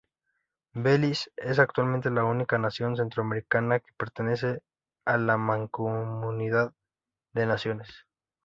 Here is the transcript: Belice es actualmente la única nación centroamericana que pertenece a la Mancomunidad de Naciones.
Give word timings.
Belice 0.73 1.29
es 1.37 1.59
actualmente 1.59 2.09
la 2.09 2.23
única 2.23 2.57
nación 2.57 2.97
centroamericana 2.97 3.79
que 3.81 3.93
pertenece 3.99 4.63
a 5.05 5.19
la 5.19 5.37
Mancomunidad 5.37 6.73
de 7.35 7.45
Naciones. 7.45 8.07